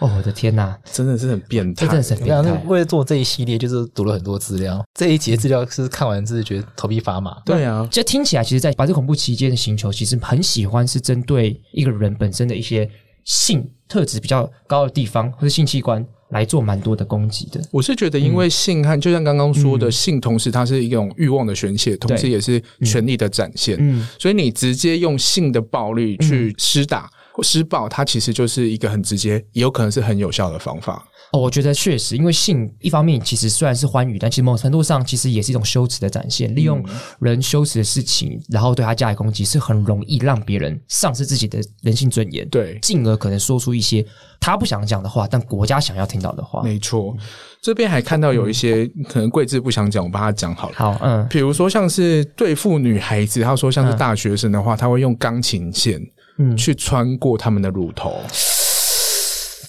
[0.00, 1.86] 哦，我的天呐，真的是很变态！
[1.86, 2.52] 真的是很变态。
[2.66, 4.84] 为了做这一系列，就是读了很多资料。
[4.94, 7.36] 这一节资料是看完之后觉得头皮发麻。
[7.44, 12.88] 对啊，这听起来，其实，在白色恐怖期间的星球，其实很喜欢是针对一个人本身的一些
[13.24, 16.04] 性特质比较高的地方，或者性器官。
[16.30, 23.76] 来做蛮多的攻击的，我是觉得，因为性和、嗯、就像刚刚说的，性同时它是一种欲望的宣泄，嗯、同时也是权力的展现。
[23.80, 27.10] 嗯，所以你直接用性的暴力去施打、
[27.42, 31.06] 施暴，它其实就是一个很直接，也有可能是很有效的方法。
[31.30, 36.54] 哦，我觉得确实，因为性一方面其实虽然是欢愉，但其实某种程度上其实也是一种羞耻的展现。
[36.54, 36.82] 利用
[37.20, 44.02] 人羞耻的事情，然后对他加以攻击，是很容易让别人丧失自己的人性尊严，对，进而可能说出一些
[44.40, 46.62] 他不想讲的话，但国家想要听到的话。
[46.62, 47.14] 没错，
[47.60, 50.74] 这边还看到有一些、嗯、可能贵志不想讲，我帮他讲好了。
[50.78, 56.00] 好，嗯，比如说像是对付女孩子，他说像是大学生的话，嗯、他会用钢琴线，
[56.38, 58.16] 嗯，去穿过他们的乳头。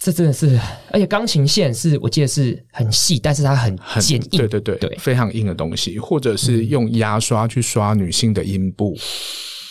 [0.02, 0.58] 这真的是，
[0.92, 8.94] 而且钢琴线是我记得是很细，但是它很坚硬，对对对，对非常硬的东西，或者是用牙刷去刷女性的阴部。
[8.96, 9.00] 嗯、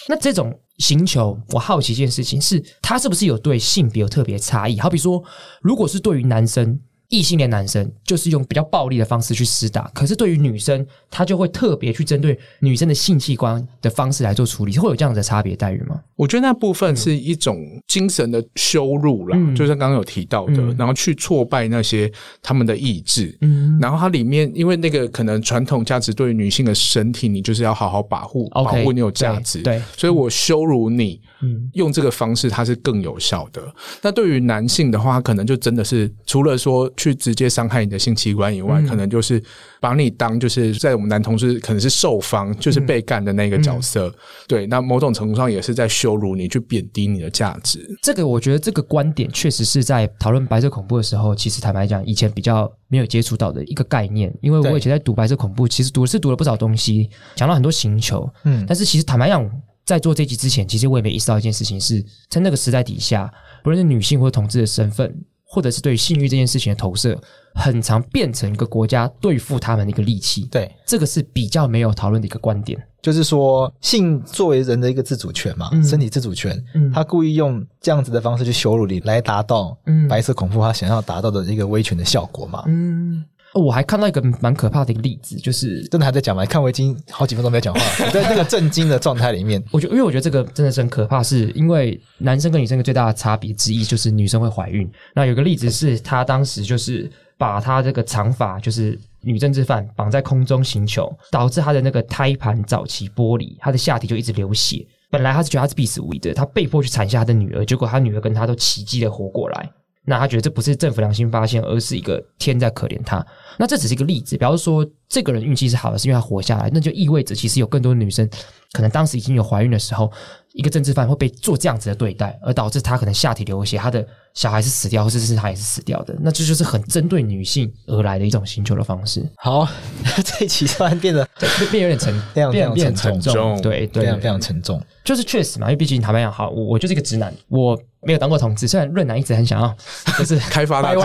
[0.08, 4.78] 那这种星球，我好奇一件事情是，它是不是有对性别有特别差异？
[4.78, 5.22] 好比说，
[5.62, 6.78] 如果是对于男生。
[7.08, 15.98] 异性恋男生就是用比较暴力的方式去施打，可是对于女生，他就会特别去针对女生的性器官的方式来做处理，会有这样的差别待遇吗？
[16.16, 23.34] 我觉得那部分是一种精神的羞辱啦，嗯、就像刚刚有提到的，嗯、然后去挫败那些他们的意志。
[23.40, 29.62] 嗯，然后它里面因为那个可能传统价值对于女性的身体，你就是要好好保护，okay, 保护你有价值。
[29.62, 33.62] 对，对所以我羞辱你，嗯，用这个方式它是更有效的。
[34.02, 36.92] 那对于男性的话，可能就真的是除了说。
[36.98, 39.42] 去直接伤害你的性器官以外，嗯、可能就是
[39.80, 44.08] 把你当就是在我们男同志可能是受方，就是被干的那个角色。
[44.08, 44.14] 嗯、
[44.46, 47.88] 对，那某种程度上也是在羞辱你，去贬低你的价值。
[48.02, 54.36] 这个我觉得这个观点确实是在讨论白色恐怖的时候，其实坦白讲，以前比较没有接触到的一个概念。
[54.42, 58.28] 因为我以前在读白色恐怖，其实读是读了不少东西，讲到很多刑求。
[58.44, 59.48] 嗯，但是其实坦白讲，
[59.86, 63.32] 在做这集之前，其实我也没意识到一件事情是，是在那个时代底下，
[63.62, 65.14] 不论是女性或者同志的身份。
[65.48, 67.18] 或者是对性欲这件事情的投射，
[67.54, 70.42] 很常变成一个国家对付他们的一个利器。
[70.50, 72.78] 对，这个是比较没有讨论的一个观点。
[73.00, 79.74] 就是说，性作为人的一个自主权嘛，嗯、身体自主权，嗯、他故意用这样子的方式去羞辱你，来达到
[80.08, 82.64] 白色恐怖他想要达到的一个威权的效果嘛。
[82.66, 83.24] 嗯。
[83.54, 86.44] 我还看到一个蛮可怕的一个例子，就是真的还在讲吗？
[86.44, 89.62] 看我已经好几分钟没有讲话，我在那个震惊的状态里面。
[89.70, 94.88] 我觉得，因为我觉得这个真的是很可怕，是因为男生跟女生的最大的差别之一就是女生会怀孕。
[95.14, 104.86] 那有个例子是，他当时就是把他这个长发，就是女政治犯绑在空中行球，导致他的那个胎盘早期剥离，他的下体就一直流血。
[105.10, 109.70] 本来他是觉得他是必死无疑的，他被迫去产下他的女儿，结果他女儿跟他都奇迹的活过来。
[110.08, 113.24] 那他觉得这不是政府良心发现，而是一个天在可怜他。
[113.58, 118.26] 那这只是一个例子，比方说这个人运气是好的，是因为他活下来，那就意味着其实有更多女生
[118.72, 120.10] 可能当时已经有怀孕的时候，
[120.54, 126.14] 一个政治犯会被做这样子的对待，而导致他可能下体流血，他的小孩是死掉，或者是他也是死掉的。
[126.20, 129.28] 那这就是很针对女性而来的一种寻求的方式。
[129.36, 129.66] 好，
[130.24, 131.26] 这一期突然变得
[131.70, 134.80] 变有点沉，非常非常沉重，对对，非常非常沉重。
[135.04, 138.68] 就是确实嘛，因为毕竟坦白讲，好，我我就是一个直男，我没有当过同志。
[138.68, 139.74] 虽然润男一直很想要，
[140.18, 141.00] 就是 开发大家，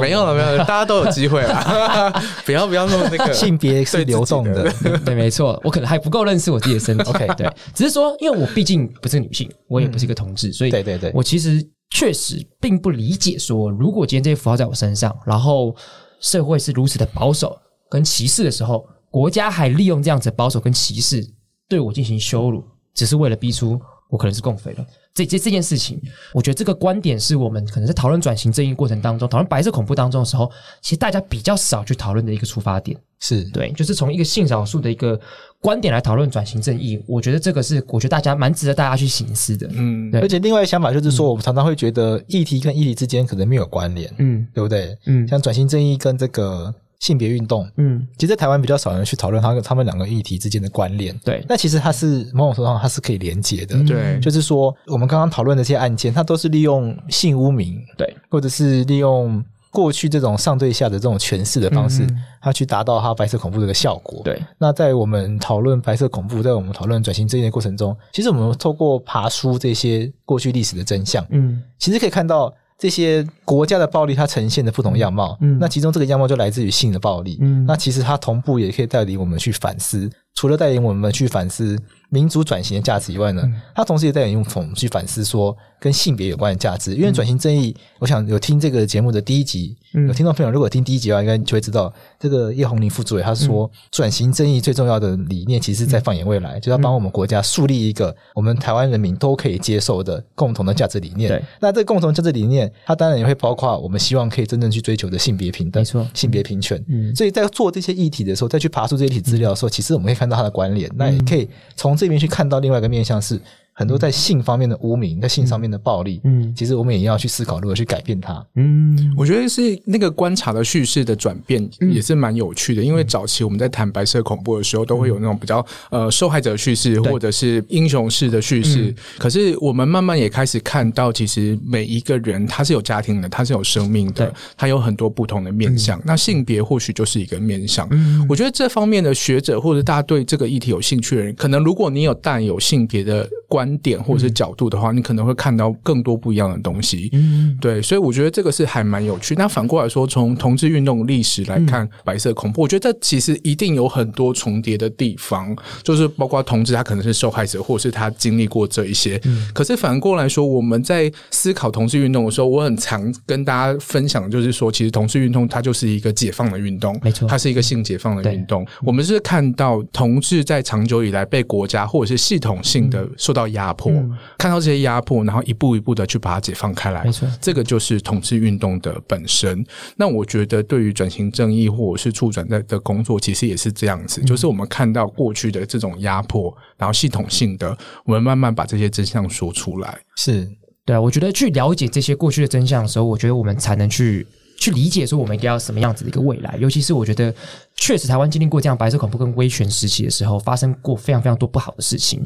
[0.00, 2.22] 没有了，没有了，大家都有机会啊！
[2.44, 4.70] 不要不要那么那个性别是流动的，
[5.04, 7.04] 对，没错，我可能还不够认识我自己的身体。
[7.04, 15.74] OK，对，只是说，因为我毕竟不是女性，我也不是一个同志，所以对对对，我其实确实并不理解说，如果今天这些符号在我身上，然后
[16.20, 17.58] 社会是如此的保守
[17.90, 21.28] 跟歧视的时候，国家还利用这样子的保守跟歧视
[21.68, 22.64] 对我进行羞辱。
[22.92, 26.02] 只是为了逼出我可能是共匪了，这这这件事情，
[26.34, 30.50] 我觉得这个观点是我们可能在讨论转型正义过程当中，讨论白色恐怖当中的时候，
[30.82, 35.18] 其实大家比较少去讨论的一个出发点，是对，就是从一个性少数的一个
[35.60, 44.96] 观点来讨论转型正义，我觉得这个是我觉得大家蛮值得大家去省思的，嗯，对，而且另外一个想法就是说，我们常常会觉得议题跟议题之间可能没有关联，嗯，对不对？
[45.06, 46.74] 嗯，像转型正义跟这个。
[47.00, 51.42] 性别运动，嗯，其实在台湾比较少人去讨论他他们两个议题之间的关联，对。
[51.48, 54.20] 那其实它是某种程度上它是可以连接的，对、嗯。
[54.20, 62.06] 就是说，我们刚刚讨论的这些案件，它都是利用性污名，对，或者是利用过去这种上对下的这种诠释的方式，
[62.40, 64.42] 它、嗯、去达到它白色恐怖的一个效果，对。
[64.58, 72.52] 那在我们讨论白色恐怖，在我们讨论转型正义的过程中，其实我们透过爬书这些过去历史的真相，嗯，其实可以看到。
[72.80, 81.78] 这些国家的暴力，它呈现的不同样貌，嗯，那其中这个样貌就来自于性的暴力，嗯，那其实它同步也可以带领我们去反思，除了带领我们去反思
[82.10, 101.30] 民主转型的价值以外呢，嗯、它同时也带领我们去反思说跟性别有关的价值，因为转型正义，嗯、我想有听这个节目的第一集，嗯、有听众朋友如果听第一集的话，应该就会知道这个叶红林副主委他说，转、嗯、型正义最重要的理念，其实是在放眼未来，嗯、就要帮我们国家树立一个我们台湾人民都可以接受的共同的价值理念。
[101.30, 106.82] 对，那这个共同价值理念，它当然也会包括我们希望可以真正去追求的性别平等，性别平权。
[106.88, 113.38] 嗯，所以在做这些议题的时候，再去爬出这些议题资料的时候，其实我们可以看到它的关联，那也可以从这边去看到另外一个面向是。
[113.80, 118.44] 很多在性方面的污名，在性上面的暴力，嗯，其实我们也要去思考如何去改变它。
[118.56, 128.94] 嗯，我觉得是那个观察的叙事的转变也是蛮有趣的，因为早期我们在谈白色恐怖的时候，都会有那种比较呃受害者叙事或者是英雄式的叙事。
[129.16, 135.98] 可是我们慢慢也开始看到，其实每一个人他是有家庭的，他是有生命的，他有很多不同的面向。
[136.04, 137.88] 那性别或许就是一个面向。
[138.28, 147.08] 我觉得这方面的学者或者大家对这个议题有兴趣的人，可能如果你有带有性别的观点或者是角度的话，你可能会看到更多不一样的东西。
[147.12, 149.34] 嗯，对，所以我觉得这个是还蛮有趣。
[149.34, 159.20] 那反过来说，从同志运动历史来看，白色恐怖，我觉得这其实一定有很多重叠的地方，就是包括同志他可能是受害者，或者是他经历过这一些。
[159.24, 168.66] 嗯，可是反过来说，我们在思考同志运动的时候，我很常跟大家分享，就是说，其实同志运动它就是一个解放的运动，没错，它是一个性解放的运动。
[168.82, 173.92] 我们是看到同志在长久以来被国家或者是系统性的受到压迫。
[173.92, 179.64] 嗯看到这些压迫，然后一步一步的去把它解放开来，没错，这个就是统治运动的本身。
[179.96, 189.98] 那我觉得，对于转型正义或者是促转的的工作，其实也是这样子，嗯、就是我们看到过去的这种压迫，然后系统性的，我们慢慢把这些真相说出来。
[190.16, 190.48] 是，
[190.86, 194.26] 对啊，我觉得去了解这些过去的真相的时候，我觉得我们才能去。
[194.60, 196.54] 去理解说我们应该要什么样子的一个未来。
[196.60, 197.34] 尤其是我觉得，
[197.76, 202.22] 确实台湾经历过这样白色恐怖跟威权时期的时候，发生过非常非常多不好的事情。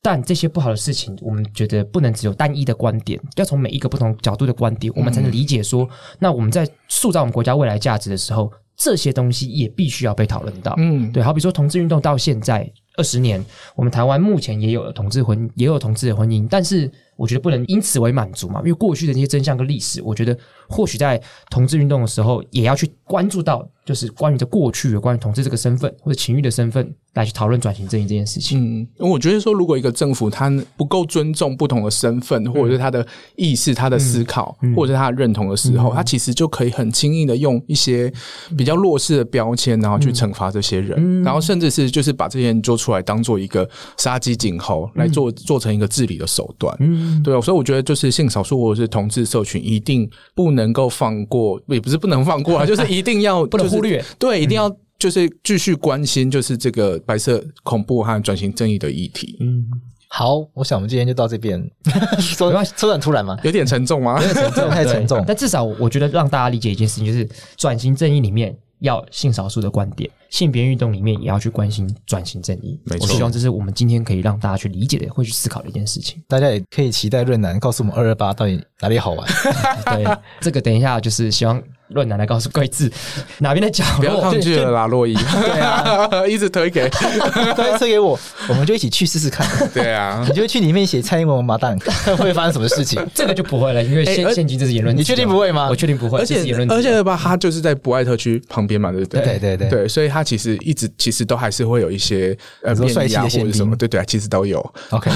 [0.00, 5.90] 但这些不好的事情，我们觉得不能只有单一的观点，要从每一个不同角度的观点，我们才能理解说，嗯、
[6.20, 10.74] 那我们在塑造我们国家未来价值的时候，这些东西也必须要被讨论到。
[10.78, 13.44] 嗯，对，好比说同志运动到现在二十年，
[13.74, 20.38] 我们台湾目前也有了同志婚，也有同志的婚姻，但是我觉得不能因此为满足嘛，因为过去的那些真相跟历史，我觉得
[20.68, 21.20] 或许在
[21.50, 26.94] 同志运动的时候，也要去关注到，就是关于这过去有关于同志这个身份或者情欲的身份。
[27.14, 28.80] 来去讨论转型正义这件事情。
[28.80, 38.12] 嗯，我觉得说，如果一个政府他不够尊重不同的身份，或者是他的意识、他的思考，嗯、或者是他的认同的时候，嗯、他其实就可以很轻易的用一些
[38.56, 46.76] 比较弱势的标签，然后去惩罚这些人，嗯、然后甚至是就是把这些人做出来当做一个杀鸡儆猴，来做做成一个治理的手段。
[46.78, 54.74] 嗯，对，所以我觉得就是性少数或者是同志社群一定不能够放过，也不是不能放过啊，就是一定要、 就是、不能忽略，对，一定要。
[54.98, 59.36] 就是继续关心，就是这个白色恐怖和转型正义的议题。
[59.38, 59.64] 嗯，
[60.08, 61.56] 好，我想我们今天就到这边。
[62.18, 63.38] 说说很突然吗？
[63.44, 64.20] 有点沉重吗？
[64.20, 65.24] 有点沉重，太沉重。
[65.24, 72.76] 但至少我觉得让大家理解一件事情，就是转型正义里面要性少数的观点，性别运动里面也要去关心转型正义。
[72.82, 76.20] 没错，我希望这是我们今天可以让大家去理解的，会去思考的一件事情。
[76.26, 79.24] 大家也可以期待润南告诉我们二二八到底哪里好玩。
[79.94, 80.04] 对，
[80.40, 81.62] 这个等一下就是希望。
[81.88, 82.90] 润男来告诉贵智
[83.38, 85.14] 哪边的角落，不要抗拒了啦，洛伊。
[85.14, 88.18] 对啊， 一直推给推推给我，
[88.48, 89.46] 我们就一起去试试看。
[89.72, 93.04] 对啊，你就去里面写蔡英文王八蛋，看 会发生什么事情？
[93.14, 94.96] 这个就不会了，因为现现今这是言论。
[94.96, 95.68] 你确定不会吗？
[95.70, 96.18] 我确定不会。
[96.18, 99.22] 而且而且吧，他就是在博爱特区旁边嘛，对不对？
[99.22, 104.58] 对对对对，所以他其实一直其实都还是会有一些呃帅气的或者什么，对对，其实都有。
[104.90, 105.10] OK。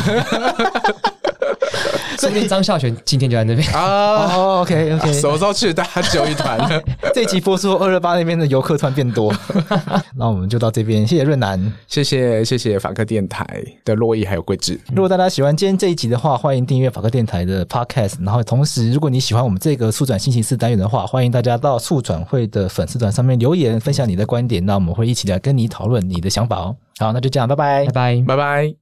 [2.19, 6.81] 说不定张孝全今天就在那边啊！OK OK，什么时候去大家揪一团呢？
[7.15, 9.35] 这集播出二二八那边的游客突然变多，
[10.17, 13.45] 那我们就到这边，谢谢润南，谢谢谢谢法克电台
[13.85, 14.79] 的洛伊还有桂智。
[14.95, 18.15] 如果大家喜欢今天这一集的话，欢迎订阅法克电台的 Podcast。
[18.25, 26.77] 然后同时，如果你喜欢我们这个速转星期四单元的话，欢迎大家到速转会的粉丝团上面留言，分享你的观点，那我们会一起来跟你讨论你的想法哦。
[26.99, 28.75] 好，那就这样，拜拜，拜拜，拜拜。